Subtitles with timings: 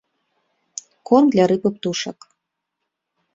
[1.09, 2.17] Корм для рыб і птушак.